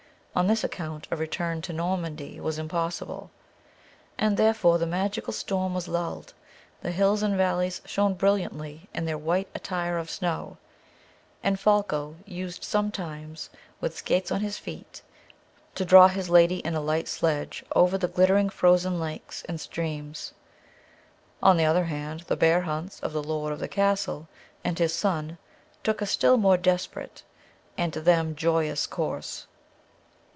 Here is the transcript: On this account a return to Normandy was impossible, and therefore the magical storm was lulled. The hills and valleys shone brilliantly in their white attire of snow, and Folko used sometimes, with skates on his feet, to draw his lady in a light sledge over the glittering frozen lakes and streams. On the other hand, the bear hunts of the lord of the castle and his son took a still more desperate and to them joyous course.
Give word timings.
On 0.33 0.47
this 0.47 0.63
account 0.63 1.09
a 1.11 1.17
return 1.17 1.61
to 1.63 1.73
Normandy 1.73 2.39
was 2.39 2.57
impossible, 2.57 3.31
and 4.17 4.37
therefore 4.37 4.77
the 4.77 4.85
magical 4.85 5.33
storm 5.33 5.73
was 5.73 5.89
lulled. 5.89 6.33
The 6.79 6.91
hills 6.91 7.21
and 7.21 7.35
valleys 7.35 7.81
shone 7.83 8.13
brilliantly 8.13 8.87
in 8.93 9.03
their 9.03 9.17
white 9.17 9.49
attire 9.53 9.97
of 9.97 10.09
snow, 10.09 10.55
and 11.43 11.59
Folko 11.59 12.15
used 12.25 12.63
sometimes, 12.63 13.49
with 13.81 13.97
skates 13.97 14.31
on 14.31 14.39
his 14.39 14.57
feet, 14.57 15.01
to 15.75 15.83
draw 15.83 16.07
his 16.07 16.29
lady 16.29 16.59
in 16.59 16.75
a 16.75 16.81
light 16.81 17.09
sledge 17.09 17.65
over 17.75 17.97
the 17.97 18.07
glittering 18.07 18.49
frozen 18.49 19.01
lakes 19.01 19.43
and 19.49 19.59
streams. 19.59 20.31
On 21.43 21.57
the 21.57 21.65
other 21.65 21.83
hand, 21.85 22.21
the 22.21 22.37
bear 22.37 22.61
hunts 22.61 23.01
of 23.01 23.11
the 23.11 23.21
lord 23.21 23.51
of 23.51 23.59
the 23.59 23.67
castle 23.67 24.29
and 24.63 24.79
his 24.79 24.93
son 24.95 25.37
took 25.83 26.01
a 26.01 26.05
still 26.05 26.37
more 26.37 26.55
desperate 26.57 27.23
and 27.77 27.91
to 27.91 27.99
them 27.99 28.33
joyous 28.33 28.87
course. 28.87 29.45